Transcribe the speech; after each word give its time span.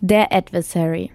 Der 0.00 0.32
Adversary 0.32 1.10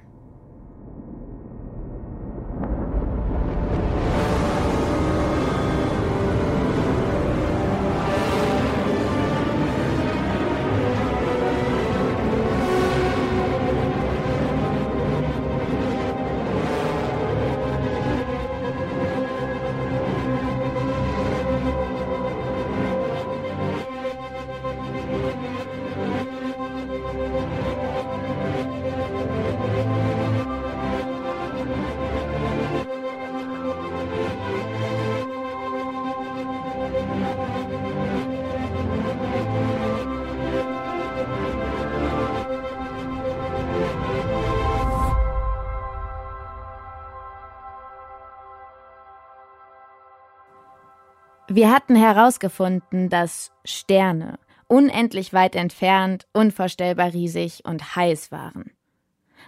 Wir 51.55 51.71
hatten 51.71 51.95
herausgefunden, 51.95 53.09
dass 53.09 53.51
Sterne 53.63 54.39
unendlich 54.67 55.33
weit 55.33 55.55
entfernt, 55.55 56.25
unvorstellbar 56.33 57.13
riesig 57.13 57.63
und 57.63 57.95
heiß 57.95 58.31
waren. 58.31 58.71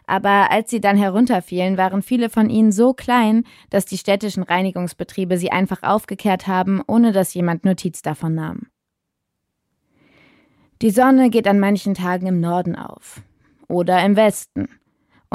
Aber 0.06 0.52
als 0.52 0.70
sie 0.70 0.80
dann 0.80 0.98
herunterfielen, 0.98 1.80
waren 1.80 2.04
viele 2.04 2.30
von 2.30 2.52
ihnen 2.52 2.72
so 2.72 2.94
klein, 2.94 3.44
dass 3.72 3.88
die 3.88 3.98
städtischen 3.98 4.44
Reinigungsbetriebe 4.44 5.40
sie 5.40 5.52
einfach 5.52 5.82
aufgekehrt 5.82 6.46
haben, 6.46 6.84
ohne 6.86 7.12
dass 7.12 7.34
jemand 7.34 7.66
Notiz 7.66 8.04
davon 8.04 8.36
nahm. 8.36 8.68
Die 10.84 10.92
Sonne 10.92 11.32
geht 11.32 11.48
an 11.48 11.60
manchen 11.60 11.96
Tagen 11.96 12.28
im 12.28 12.40
Norden 12.40 12.76
auf 12.76 13.24
oder 13.68 14.06
im 14.06 14.16
Westen 14.16 14.70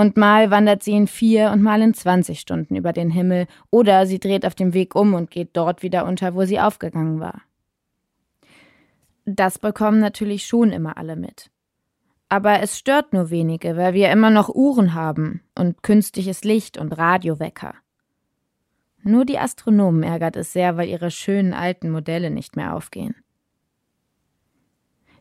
und 0.01 0.17
mal 0.17 0.51
wandert 0.51 0.83
sie 0.83 0.93
in 0.93 1.07
vier 1.07 1.51
und 1.51 1.61
mal 1.61 1.83
in 1.83 1.93
20 1.93 2.41
Stunden 2.41 2.75
über 2.75 2.95
den 2.95 3.11
Himmel, 3.11 3.47
oder 3.69 4.07
sie 4.07 4.19
dreht 4.19 4.47
auf 4.47 4.55
dem 4.55 4.73
Weg 4.73 4.95
um 4.95 5.13
und 5.13 5.31
geht 5.31 5.51
dort 5.53 5.83
wieder 5.83 6.07
unter, 6.07 6.35
wo 6.35 6.47
sie 6.47 6.59
aufgegangen 6.59 7.21
war. 7.21 7.43
Das 9.27 9.59
bekommen 9.59 10.01
natürlich 10.01 10.47
schon 10.47 10.73
immer 10.73 10.97
alle 10.97 11.17
mit. 11.17 11.51
Aber 12.31 12.61
es 12.61 12.79
stört 12.79 13.13
nur 13.13 13.29
wenige, 13.29 13.77
weil 13.77 13.93
wir 13.93 14.11
immer 14.11 14.31
noch 14.31 14.49
Uhren 14.49 14.95
haben 14.95 15.43
und 15.55 15.83
künstliches 15.83 16.45
Licht 16.45 16.79
und 16.79 16.97
Radiowecker. 16.97 17.75
Nur 19.03 19.27
die 19.27 19.39
Astronomen 19.39 20.03
ärgert 20.03 20.37
es 20.37 20.55
sehr, 20.55 20.79
weil 20.79 20.89
ihre 20.89 21.11
schönen 21.11 21.53
alten 21.53 21.91
Modelle 21.91 22.31
nicht 22.31 22.57
mehr 22.57 22.75
aufgehen. 22.75 23.17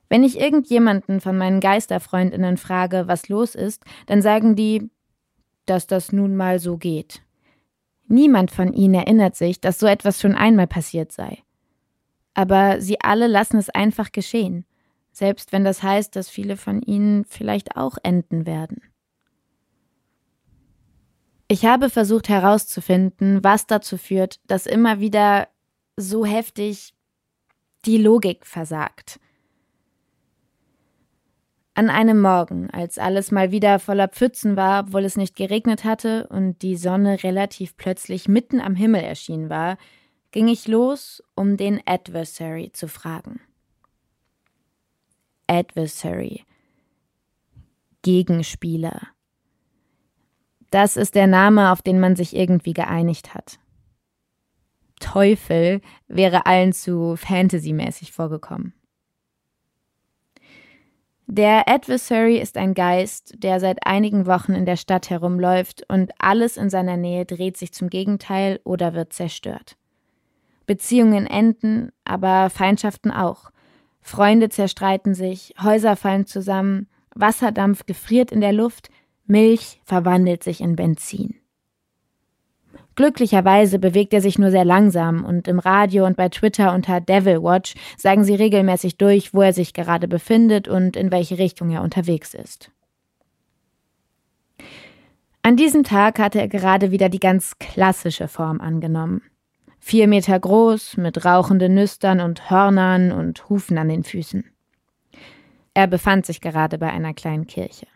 Wenn 0.09 0.23
ich 0.23 0.39
irgendjemanden 0.39 1.21
von 1.21 1.37
meinen 1.37 1.59
Geisterfreundinnen 1.59 2.57
frage, 2.57 3.07
was 3.07 3.29
los 3.29 3.55
ist, 3.55 3.83
dann 4.07 4.21
sagen 4.21 4.55
die, 4.55 4.89
dass 5.65 5.85
das 5.85 6.11
nun 6.11 6.35
mal 6.35 6.59
so 6.59 6.77
geht. 6.77 7.21
Niemand 8.07 8.49
von 8.49 8.73
ihnen 8.73 8.95
erinnert 8.95 9.35
sich, 9.35 9.61
dass 9.61 9.77
so 9.77 9.85
etwas 9.85 10.19
schon 10.19 10.33
einmal 10.33 10.65
passiert 10.65 11.11
sei. 11.11 11.43
Aber 12.33 12.81
sie 12.81 12.99
alle 13.01 13.27
lassen 13.27 13.57
es 13.57 13.69
einfach 13.69 14.11
geschehen, 14.11 14.65
selbst 15.11 15.51
wenn 15.51 15.63
das 15.63 15.83
heißt, 15.83 16.15
dass 16.15 16.27
viele 16.27 16.57
von 16.57 16.81
ihnen 16.81 17.23
vielleicht 17.25 17.77
auch 17.77 17.97
enden 18.01 18.47
werden. 18.47 18.81
Ich 21.47 21.65
habe 21.65 21.89
versucht 21.89 22.29
herauszufinden, 22.29 23.43
was 23.43 23.67
dazu 23.67 23.97
führt, 23.97 24.39
dass 24.47 24.65
immer 24.65 24.99
wieder 24.99 25.47
so 25.97 26.25
heftig 26.25 26.93
die 27.85 27.97
Logik 27.97 28.45
versagt. 28.45 29.19
An 31.79 31.89
einem 31.89 32.19
Morgen, 32.19 32.69
als 32.71 32.97
alles 32.97 33.31
mal 33.31 33.51
wieder 33.51 33.79
voller 33.79 34.09
Pfützen 34.09 34.57
war, 34.57 34.87
obwohl 34.87 35.05
es 35.05 35.15
nicht 35.15 35.37
geregnet 35.37 35.85
hatte 35.85 36.27
und 36.27 36.61
die 36.61 36.75
Sonne 36.75 37.23
relativ 37.23 37.77
plötzlich 37.77 38.27
mitten 38.27 38.59
am 38.59 38.75
Himmel 38.75 39.01
erschienen 39.01 39.49
war, 39.49 39.77
ging 40.31 40.49
ich 40.49 40.67
los, 40.67 41.23
um 41.35 41.55
den 41.55 41.79
Adversary 41.85 42.71
zu 42.73 42.89
fragen. 42.89 43.39
Adversary. 45.47 46.43
Gegenspieler. 48.01 48.99
Das 50.71 50.97
ist 50.97 51.15
der 51.15 51.27
Name, 51.27 51.71
auf 51.71 51.81
den 51.81 52.01
man 52.01 52.17
sich 52.17 52.35
irgendwie 52.35 52.73
geeinigt 52.73 53.33
hat. 53.33 53.57
Teufel 54.99 55.79
wäre 56.09 56.45
allen 56.45 56.73
zu 56.73 57.15
fantasymäßig 57.15 58.11
vorgekommen. 58.11 58.73
Der 61.31 61.69
Adversary 61.69 62.39
ist 62.39 62.57
ein 62.57 62.73
Geist, 62.73 63.35
der 63.37 63.59
seit 63.59 63.85
einigen 63.85 64.25
Wochen 64.25 64.53
in 64.53 64.65
der 64.65 64.77
Stadt 64.77 65.11
herumläuft 65.11 65.83
und 65.87 66.11
alles 66.17 66.57
in 66.57 66.71
seiner 66.71 66.97
Nähe 66.97 67.23
dreht 67.23 67.55
sich 67.55 67.71
zum 67.71 67.91
Gegenteil 67.91 68.59
oder 68.63 68.95
wird 68.95 69.13
zerstört. 69.13 69.77
Beziehungen 70.65 71.27
enden, 71.27 71.91
aber 72.03 72.49
Feindschaften 72.49 73.11
auch. 73.11 73.51
Freunde 74.01 74.49
zerstreiten 74.49 75.13
sich, 75.13 75.53
Häuser 75.61 75.95
fallen 75.95 76.25
zusammen, 76.25 76.87
Wasserdampf 77.13 77.85
gefriert 77.85 78.31
in 78.31 78.41
der 78.41 78.53
Luft, 78.53 78.89
Milch 79.27 79.81
verwandelt 79.85 80.43
sich 80.43 80.61
in 80.61 80.75
Benzin. 80.75 81.38
Glücklicherweise 82.99 83.79
bewegt 83.79 84.13
er 84.13 84.19
sich 84.19 84.37
nur 84.37 84.51
sehr 84.51 84.65
langsam 84.65 85.23
und 85.23 85.47
im 85.47 85.59
Radio 85.59 86.05
und 86.05 86.17
bei 86.17 86.27
Twitter 86.27 86.73
unter 86.73 86.99
Devil 86.99 87.41
Watch 87.41 87.75
sagen 87.95 88.25
sie 88.25 88.35
regelmäßig 88.35 88.97
durch, 88.97 89.33
wo 89.33 89.41
er 89.41 89.53
sich 89.53 89.73
gerade 89.73 90.09
befindet 90.09 90.67
und 90.67 90.97
in 90.97 91.09
welche 91.09 91.37
Richtung 91.37 91.69
er 91.69 91.81
unterwegs 91.81 92.33
ist. 92.33 92.71
An 95.43 95.55
diesem 95.55 95.85
Tag 95.85 96.19
hatte 96.19 96.41
er 96.41 96.49
gerade 96.49 96.91
wieder 96.91 97.07
die 97.07 97.21
ganz 97.21 97.57
klassische 97.57 98.27
Form 98.27 98.59
angenommen. 98.59 99.21
Vier 99.79 100.09
Meter 100.09 100.37
groß, 100.37 100.97
mit 100.97 101.23
rauchenden 101.23 101.75
Nüstern 101.75 102.19
und 102.19 102.49
Hörnern 102.49 103.13
und 103.13 103.47
Hufen 103.47 103.77
an 103.77 103.87
den 103.87 104.03
Füßen. 104.03 104.43
Er 105.73 105.87
befand 105.87 106.25
sich 106.25 106.41
gerade 106.41 106.77
bei 106.77 106.91
einer 106.91 107.13
kleinen 107.13 107.47
Kirche. 107.47 107.87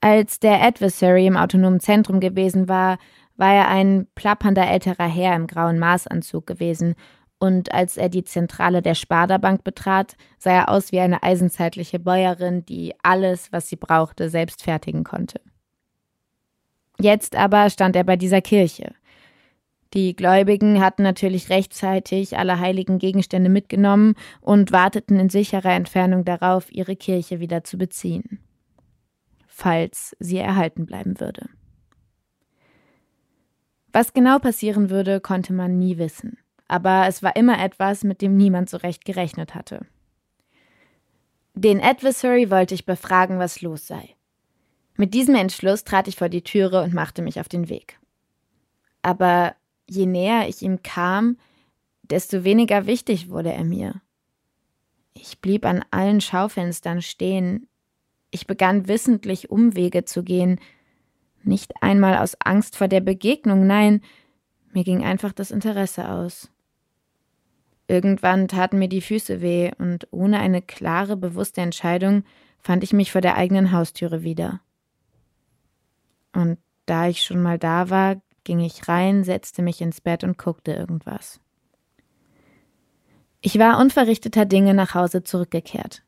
Als 0.00 0.40
der 0.40 0.62
Adversary 0.62 1.26
im 1.26 1.36
autonomen 1.36 1.80
Zentrum 1.80 2.20
gewesen 2.20 2.68
war, 2.68 2.98
war 3.36 3.54
er 3.54 3.68
ein 3.68 4.06
plappernder 4.14 4.68
älterer 4.68 5.08
Herr 5.08 5.36
im 5.36 5.46
grauen 5.46 5.78
Maßanzug 5.78 6.46
gewesen, 6.46 6.94
und 7.42 7.72
als 7.72 7.96
er 7.96 8.10
die 8.10 8.22
Zentrale 8.22 8.82
der 8.82 8.94
Sparda-Bank 8.94 9.64
betrat, 9.64 10.14
sah 10.38 10.52
er 10.52 10.68
aus 10.68 10.92
wie 10.92 11.00
eine 11.00 11.22
eisenzeitliche 11.22 11.98
Bäuerin, 11.98 12.66
die 12.66 12.92
alles, 13.02 13.50
was 13.50 13.68
sie 13.68 13.76
brauchte, 13.76 14.28
selbst 14.28 14.62
fertigen 14.62 15.04
konnte. 15.04 15.40
Jetzt 17.00 17.34
aber 17.34 17.70
stand 17.70 17.96
er 17.96 18.04
bei 18.04 18.16
dieser 18.16 18.42
Kirche. 18.42 18.92
Die 19.94 20.14
Gläubigen 20.14 20.80
hatten 20.80 21.02
natürlich 21.02 21.48
rechtzeitig 21.48 22.36
alle 22.36 22.60
heiligen 22.60 22.98
Gegenstände 22.98 23.48
mitgenommen 23.48 24.14
und 24.42 24.70
warteten 24.70 25.18
in 25.18 25.30
sicherer 25.30 25.72
Entfernung 25.72 26.26
darauf, 26.26 26.70
ihre 26.70 26.94
Kirche 26.94 27.40
wieder 27.40 27.64
zu 27.64 27.78
beziehen, 27.78 28.38
falls 29.60 30.16
sie 30.18 30.38
erhalten 30.38 30.86
bleiben 30.86 31.20
würde. 31.20 31.48
Was 33.92 34.14
genau 34.14 34.38
passieren 34.38 34.88
würde, 34.88 35.20
konnte 35.20 35.52
man 35.52 35.78
nie 35.78 35.98
wissen. 35.98 36.38
Aber 36.66 37.06
es 37.08 37.22
war 37.22 37.36
immer 37.36 37.62
etwas, 37.62 38.04
mit 38.04 38.22
dem 38.22 38.36
niemand 38.36 38.70
so 38.70 38.78
recht 38.78 39.04
gerechnet 39.04 39.54
hatte. 39.54 39.86
Den 41.54 41.82
Adversary 41.82 42.50
wollte 42.50 42.74
ich 42.74 42.86
befragen, 42.86 43.38
was 43.38 43.60
los 43.60 43.86
sei. 43.86 44.14
Mit 44.96 45.12
diesem 45.12 45.34
Entschluss 45.34 45.84
trat 45.84 46.08
ich 46.08 46.16
vor 46.16 46.28
die 46.28 46.42
Türe 46.42 46.82
und 46.82 46.94
machte 46.94 47.22
mich 47.22 47.40
auf 47.40 47.48
den 47.48 47.68
Weg. 47.68 47.98
Aber 49.02 49.54
je 49.88 50.06
näher 50.06 50.48
ich 50.48 50.62
ihm 50.62 50.82
kam, 50.82 51.36
desto 52.02 52.44
weniger 52.44 52.86
wichtig 52.86 53.28
wurde 53.28 53.52
er 53.52 53.64
mir. 53.64 54.00
Ich 55.12 55.40
blieb 55.40 55.64
an 55.66 55.84
allen 55.90 56.20
Schaufenstern 56.20 57.02
stehen. 57.02 57.66
Ich 58.30 58.46
begann 58.46 58.88
wissentlich 58.88 59.50
Umwege 59.50 60.04
zu 60.04 60.22
gehen, 60.22 60.60
nicht 61.42 61.82
einmal 61.82 62.18
aus 62.18 62.36
Angst 62.40 62.76
vor 62.76 62.88
der 62.88 63.00
Begegnung, 63.00 63.66
nein, 63.66 64.02
mir 64.72 64.84
ging 64.84 65.04
einfach 65.04 65.32
das 65.32 65.50
Interesse 65.50 66.08
aus. 66.08 66.50
Irgendwann 67.88 68.46
taten 68.46 68.78
mir 68.78 68.88
die 68.88 69.00
Füße 69.00 69.40
weh, 69.40 69.72
und 69.78 70.06
ohne 70.12 70.38
eine 70.38 70.62
klare, 70.62 71.16
bewusste 71.16 71.60
Entscheidung 71.60 72.24
fand 72.60 72.84
ich 72.84 72.92
mich 72.92 73.10
vor 73.10 73.20
der 73.20 73.36
eigenen 73.36 73.72
Haustüre 73.72 74.22
wieder. 74.22 74.60
Und 76.32 76.58
da 76.86 77.08
ich 77.08 77.22
schon 77.22 77.42
mal 77.42 77.58
da 77.58 77.90
war, 77.90 78.20
ging 78.44 78.60
ich 78.60 78.86
rein, 78.86 79.24
setzte 79.24 79.62
mich 79.62 79.80
ins 79.80 80.00
Bett 80.00 80.22
und 80.22 80.38
guckte 80.38 80.72
irgendwas. 80.72 81.40
Ich 83.40 83.58
war 83.58 83.80
unverrichteter 83.80 84.44
Dinge 84.44 84.74
nach 84.74 84.94
Hause 84.94 85.22
zurückgekehrt. 85.22 86.02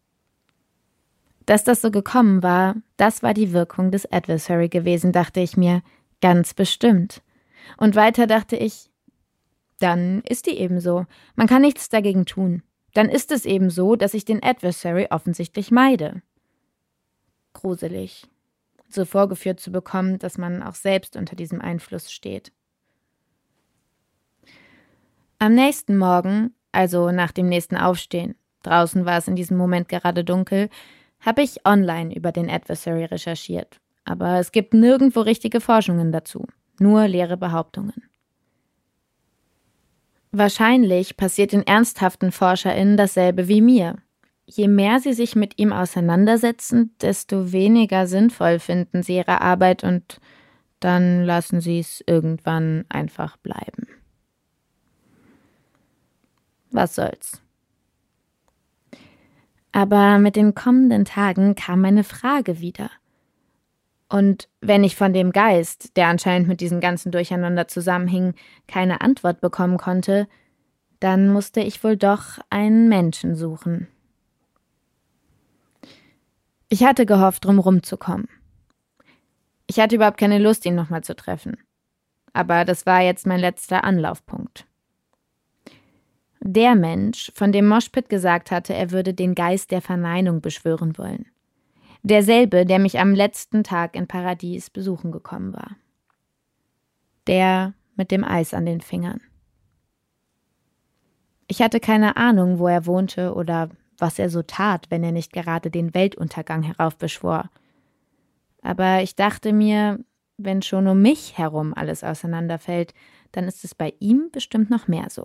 Dass 1.47 1.65
das 1.65 1.81
so 1.81 1.91
gekommen 1.91 2.43
war, 2.43 2.77
das 2.97 3.23
war 3.23 3.35
die 3.35 3.53
Wirkung 3.53 3.91
des 3.91 4.11
Adversary 4.11 4.69
gewesen, 4.69 5.13
dachte 5.13 5.41
ich 5.41 5.57
mir, 5.57 5.83
ganz 6.21 6.55
bestimmt. 6.55 7.23
Und 7.77 7.97
weiter 7.97 8.27
dachte 8.27 8.57
ich, 8.57 8.91
dann 9.79 10.23
ist 10.29 10.47
die 10.47 10.59
eben 10.59 10.81
so. 10.81 11.07
Man 11.35 11.49
kann 11.49 11.63
nichts 11.63 11.89
dagegen 11.89 12.25
tun. 12.25 12.63
Dann 12.95 13.09
ist 13.09 13.33
es 13.33 13.45
eben 13.45 13.71
so, 13.71 13.97
dass 13.97 14.15
ich 14.15 14.25
den 14.25 14.43
Adversary 14.43 15.09
offensichtlich 15.11 15.71
meide. 15.71 16.23
Gruselig, 17.53 18.29
so 18.89 19.05
vorgeführt 19.05 19.61
zu 19.61 19.73
bekommen, 19.73 20.19
dass 20.19 20.39
man 20.39 20.63
auch 20.63 20.75
selbst 20.75 21.17
unter 21.17 21.37
diesem 21.37 21.61
Einfluss 21.61 22.13
steht. 22.13 22.53
Am 25.39 25.55
nächsten 25.55 25.99
Morgen, 25.99 26.55
also 26.71 27.11
nach 27.11 27.33
dem 27.33 27.49
nächsten 27.49 27.77
Aufstehen, 27.77 28.37
draußen 28.63 29.05
war 29.05 29.19
es 29.19 29.27
in 29.27 29.35
diesem 29.35 29.57
Moment 29.57 29.89
gerade 29.89 30.23
dunkel, 30.23 30.69
habe 31.23 31.43
ich 31.43 31.65
online 31.65 32.15
über 32.15 32.33
den 32.33 32.51
Adversary 32.51 33.05
recherchiert. 33.05 33.81
Aber 34.05 34.39
es 34.39 34.53
gibt 34.53 34.75
nirgendwo 34.75 35.21
richtige 35.21 35.61
Forschungen 35.61 36.13
dazu, 36.13 36.47
nur 36.79 37.07
leere 37.09 37.37
Behauptungen. 37.37 38.03
Wahrscheinlich 40.33 41.17
passiert 41.17 41.53
den 41.53 41.67
ernsthaften 41.67 42.33
ForscherInnen 42.33 42.97
dasselbe 42.97 43.49
wie 43.49 43.61
mir. 43.61 43.97
Je 44.47 44.67
mehr 44.67 44.99
sie 44.99 45.13
sich 45.13 45.37
mit 45.37 45.59
ihm 45.59 45.73
auseinandersetzen, 45.73 46.95
desto 47.01 47.53
weniger 47.53 48.07
sinnvoll 48.07 48.59
finden 48.59 49.03
sie 49.03 49.17
ihre 49.17 49.41
Arbeit 49.41 49.85
und 49.85 50.21
dann 50.81 51.25
lassen 51.25 51.61
sie 51.61 51.79
es 51.79 52.03
irgendwann 52.07 52.85
einfach 52.89 53.37
bleiben. 53.37 53.87
Was 56.71 56.95
soll's. 56.97 57.43
Aber 59.73 60.19
mit 60.19 60.37
den 60.37 60.55
kommenden 60.55 61.05
Tagen 61.07 61.55
kam 61.55 61.81
meine 61.81 62.05
Frage 62.05 62.61
wieder. 62.61 62.91
Und 64.09 64.49
wenn 64.61 64.85
ich 64.85 64.95
von 64.95 65.15
dem 65.15 65.33
Geist, 65.33 65.97
der 65.97 66.09
anscheinend 66.09 66.47
mit 66.47 66.61
diesem 66.61 66.81
ganzen 66.81 67.11
Durcheinander 67.11 67.67
zusammenhing, 67.67 68.35
keine 68.69 69.01
Antwort 69.01 69.41
bekommen 69.41 69.79
konnte, 69.79 70.29
dann 71.01 71.31
musste 71.31 71.61
ich 71.61 71.83
wohl 71.83 71.97
doch 71.97 72.39
einen 72.51 72.91
Menschen 72.91 73.35
suchen. 73.35 73.89
Ich 76.69 76.85
hatte 76.85 77.07
gehofft, 77.07 77.47
drumherum 77.47 77.83
zu 77.83 77.97
kommen. 77.97 78.29
Ich 79.67 79.81
hatte 79.81 79.97
überhaupt 79.97 80.19
keine 80.19 80.39
Lust, 80.39 80.67
ihn 80.67 80.75
nochmal 80.75 81.03
zu 81.03 81.17
treffen. 81.17 81.57
Aber 82.35 82.67
das 82.67 82.85
war 82.85 83.01
jetzt 83.01 83.27
mein 83.27 83.41
letzter 83.41 83.85
Anlaufpunkt. 83.85 84.67
Der 86.45 86.75
Mensch, 86.75 87.31
von 87.37 87.53
dem 87.53 87.69
Moshpit 87.69 88.09
gesagt 88.09 88.51
hatte, 88.51 88.75
er 88.75 88.91
würde 88.91 89.15
den 89.15 89.37
Geist 89.37 89.71
der 89.71 89.81
Verneinung 89.81 90.41
beschwören 90.41 90.99
wollen. 90.99 91.27
Derselbe, 92.03 92.67
der 92.67 92.81
mich 92.81 92.99
am 92.99 93.15
letzten 93.15 93.63
Tag 93.63 93.95
in 93.95 94.09
Paradies 94.09 94.69
besuchen 94.69 95.13
gekommen 95.13 95.53
war. 95.53 95.77
Der 97.29 97.75
mit 97.95 98.11
dem 98.11 98.25
Eis 98.25 98.55
an 98.55 98.67
den 98.67 98.81
Fingern. 98.81 99.21
Ich 101.47 101.63
hatte 101.63 101.79
keine 101.79 102.17
Ahnung, 102.17 102.59
wo 102.59 102.67
er 102.67 102.87
wohnte 102.87 103.35
oder 103.35 103.71
was 103.99 104.19
er 104.19 104.29
so 104.29 104.43
tat, 104.43 104.87
wenn 104.91 105.05
er 105.05 105.13
nicht 105.13 105.33
gerade 105.33 105.71
den 105.71 105.95
Weltuntergang 105.95 106.65
heraufbeschwor. 106.65 107.51
Aber 108.63 109.03
ich 109.03 109.15
dachte 109.15 109.53
mir, 109.53 110.01
wenn 110.39 110.63
schon 110.63 110.89
um 110.89 111.01
mich 111.01 111.39
herum 111.39 111.73
alles 111.73 112.03
auseinanderfällt, 112.03 112.95
dann 113.31 113.45
ist 113.45 113.65
es 113.65 113.77
bei 113.77 113.95
ihm 114.01 114.31
bestimmt 114.33 114.71
noch 114.71 114.89
mehr 114.89 115.09
so. 115.09 115.25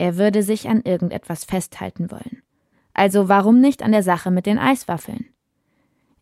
Er 0.00 0.16
würde 0.16 0.42
sich 0.42 0.66
an 0.66 0.80
irgendetwas 0.80 1.44
festhalten 1.44 2.10
wollen. 2.10 2.42
Also 2.94 3.28
warum 3.28 3.60
nicht 3.60 3.82
an 3.82 3.92
der 3.92 4.02
Sache 4.02 4.30
mit 4.30 4.46
den 4.46 4.58
Eiswaffeln? 4.58 5.26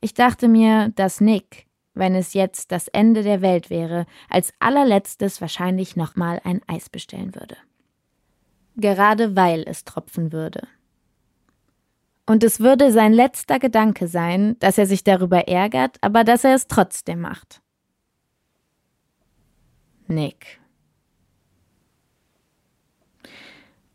Ich 0.01 0.15
dachte 0.15 0.49
mir, 0.49 0.89
dass 0.97 1.21
Nick, 1.21 1.69
wenn 1.95 2.17
es 2.17 2.35
jetzt 2.35 2.73
das 2.73 2.89
Ende 2.89 3.23
der 3.23 3.41
Welt 3.41 3.71
wäre, 3.71 4.07
als 4.29 4.53
allerletztes 4.59 5.41
wahrscheinlich 5.41 5.95
nochmal 5.95 6.41
ein 6.43 6.61
Eis 6.67 6.89
bestellen 6.89 7.37
würde. 7.37 7.57
Gerade 8.75 9.37
weil 9.37 9.63
es 9.65 9.85
tropfen 9.85 10.33
würde. 10.33 10.67
Und 12.27 12.43
es 12.43 12.59
würde 12.59 12.91
sein 12.91 13.13
letzter 13.13 13.61
Gedanke 13.61 14.09
sein, 14.09 14.57
dass 14.59 14.77
er 14.77 14.87
sich 14.87 15.05
darüber 15.05 15.47
ärgert, 15.47 15.99
aber 16.01 16.25
dass 16.25 16.43
er 16.43 16.57
es 16.57 16.67
trotzdem 16.67 17.21
macht. 17.21 17.63
Nick. 20.09 20.59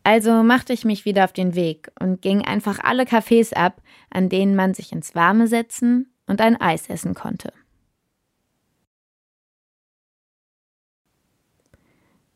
Also 0.03 0.43
machte 0.43 0.73
ich 0.73 0.83
mich 0.83 1.05
wieder 1.05 1.23
auf 1.23 1.33
den 1.33 1.55
Weg 1.55 1.91
und 1.99 2.21
ging 2.21 2.43
einfach 2.43 2.79
alle 2.79 3.03
Cafés 3.03 3.53
ab, 3.53 3.81
an 4.09 4.27
denen 4.27 4.55
man 4.55 4.73
sich 4.73 4.91
ins 4.91 5.15
Warme 5.15 5.47
setzen 5.47 6.13
und 6.27 6.41
ein 6.41 6.59
Eis 6.59 6.89
essen 6.89 7.13
konnte. 7.13 7.53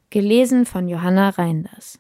Gelesen 0.10 0.66
von 0.66 0.88
Johanna 0.88 1.30
Reinders 1.30 2.00